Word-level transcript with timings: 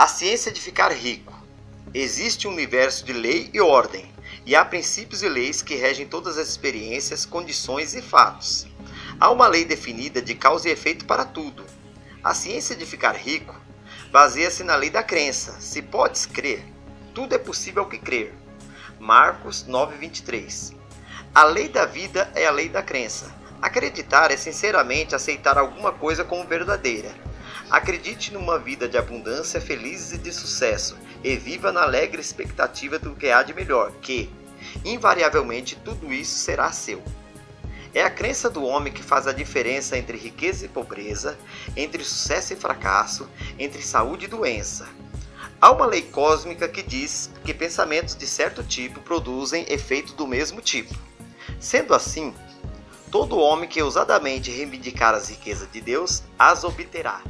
A 0.00 0.06
ciência 0.06 0.50
de 0.50 0.58
ficar 0.58 0.90
rico. 0.92 1.38
Existe 1.92 2.48
um 2.48 2.52
universo 2.52 3.04
de 3.04 3.12
lei 3.12 3.50
e 3.52 3.60
ordem, 3.60 4.10
e 4.46 4.56
há 4.56 4.64
princípios 4.64 5.22
e 5.22 5.28
leis 5.28 5.60
que 5.60 5.74
regem 5.74 6.06
todas 6.06 6.38
as 6.38 6.48
experiências, 6.48 7.26
condições 7.26 7.94
e 7.94 8.00
fatos. 8.00 8.66
Há 9.20 9.30
uma 9.30 9.46
lei 9.46 9.62
definida 9.62 10.22
de 10.22 10.34
causa 10.34 10.70
e 10.70 10.72
efeito 10.72 11.04
para 11.04 11.26
tudo. 11.26 11.66
A 12.24 12.32
ciência 12.32 12.74
de 12.74 12.86
ficar 12.86 13.14
rico 13.14 13.54
baseia-se 14.10 14.64
na 14.64 14.74
lei 14.74 14.88
da 14.88 15.02
crença. 15.02 15.60
Se 15.60 15.82
podes 15.82 16.24
crer, 16.24 16.64
tudo 17.12 17.34
é 17.34 17.38
possível 17.38 17.84
que 17.84 17.98
crer. 17.98 18.32
Marcos 18.98 19.66
9:23. 19.68 20.72
A 21.34 21.44
lei 21.44 21.68
da 21.68 21.84
vida 21.84 22.32
é 22.34 22.46
a 22.46 22.50
lei 22.50 22.70
da 22.70 22.82
crença. 22.82 23.30
Acreditar 23.60 24.30
é 24.30 24.36
sinceramente 24.38 25.14
aceitar 25.14 25.58
alguma 25.58 25.92
coisa 25.92 26.24
como 26.24 26.48
verdadeira. 26.48 27.14
Acredite 27.70 28.32
numa 28.32 28.58
vida 28.58 28.88
de 28.88 28.98
abundância, 28.98 29.60
feliz 29.60 30.12
e 30.12 30.18
de 30.18 30.32
sucesso, 30.32 30.96
e 31.22 31.36
viva 31.36 31.70
na 31.70 31.82
alegre 31.82 32.20
expectativa 32.20 32.98
do 32.98 33.14
que 33.14 33.30
há 33.30 33.42
de 33.42 33.54
melhor, 33.54 33.92
que, 34.00 34.30
invariavelmente, 34.84 35.76
tudo 35.76 36.12
isso 36.12 36.38
será 36.38 36.72
seu. 36.72 37.02
É 37.92 38.02
a 38.02 38.10
crença 38.10 38.48
do 38.48 38.64
homem 38.64 38.92
que 38.92 39.02
faz 39.02 39.26
a 39.26 39.32
diferença 39.32 39.98
entre 39.98 40.16
riqueza 40.16 40.64
e 40.64 40.68
pobreza, 40.68 41.36
entre 41.76 42.04
sucesso 42.04 42.52
e 42.52 42.56
fracasso, 42.56 43.28
entre 43.58 43.82
saúde 43.82 44.26
e 44.26 44.28
doença. 44.28 44.88
Há 45.60 45.72
uma 45.72 45.86
lei 45.86 46.02
cósmica 46.02 46.68
que 46.68 46.82
diz 46.82 47.30
que 47.44 47.52
pensamentos 47.52 48.16
de 48.16 48.26
certo 48.26 48.62
tipo 48.62 49.00
produzem 49.00 49.66
efeito 49.68 50.14
do 50.14 50.26
mesmo 50.26 50.60
tipo. 50.60 50.94
Sendo 51.58 51.92
assim, 51.92 52.32
todo 53.10 53.38
homem 53.38 53.68
que 53.68 53.82
ousadamente 53.82 54.50
reivindicar 54.50 55.14
as 55.14 55.28
riquezas 55.28 55.70
de 55.70 55.80
Deus 55.80 56.22
as 56.38 56.64
obterá. 56.64 57.20